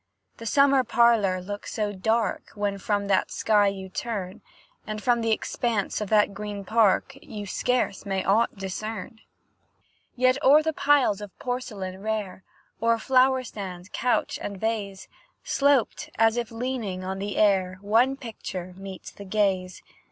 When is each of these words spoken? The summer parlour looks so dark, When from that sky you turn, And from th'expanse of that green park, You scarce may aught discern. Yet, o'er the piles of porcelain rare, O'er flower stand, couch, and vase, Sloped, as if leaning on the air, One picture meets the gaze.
The 0.37 0.47
summer 0.47 0.83
parlour 0.83 1.39
looks 1.43 1.73
so 1.75 1.93
dark, 1.93 2.49
When 2.55 2.79
from 2.79 3.05
that 3.05 3.29
sky 3.29 3.67
you 3.67 3.87
turn, 3.87 4.41
And 4.87 4.99
from 4.99 5.21
th'expanse 5.21 6.01
of 6.01 6.09
that 6.09 6.33
green 6.33 6.65
park, 6.65 7.15
You 7.21 7.45
scarce 7.45 8.03
may 8.03 8.23
aught 8.25 8.55
discern. 8.55 9.21
Yet, 10.15 10.43
o'er 10.43 10.63
the 10.63 10.73
piles 10.73 11.21
of 11.21 11.37
porcelain 11.37 12.01
rare, 12.01 12.43
O'er 12.81 12.97
flower 12.97 13.43
stand, 13.43 13.93
couch, 13.93 14.39
and 14.41 14.59
vase, 14.59 15.07
Sloped, 15.43 16.09
as 16.17 16.35
if 16.35 16.49
leaning 16.49 17.03
on 17.03 17.19
the 17.19 17.37
air, 17.37 17.77
One 17.81 18.17
picture 18.17 18.73
meets 18.77 19.11
the 19.11 19.23
gaze. 19.25 19.83